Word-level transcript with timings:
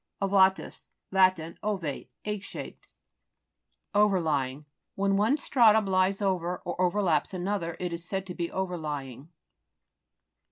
OVA'TUS 0.19 0.87
Lat. 1.11 1.37
Ovate, 1.61 2.09
egg 2.25 2.41
shaped. 2.41 2.87
OVERLYING 3.93 4.65
When 4.95 5.15
one 5.15 5.37
stratum 5.37 5.85
lies 5.85 6.23
over, 6.23 6.57
or 6.65 6.81
overlaps 6.81 7.35
another, 7.35 7.77
it 7.79 7.93
is 7.93 8.03
said 8.03 8.25
to 8.25 8.33
be 8.33 8.49
overlying. 8.51 9.29